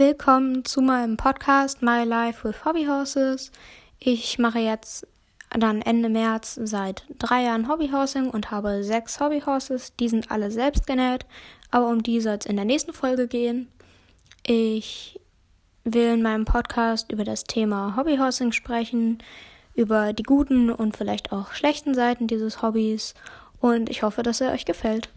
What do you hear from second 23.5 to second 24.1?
und ich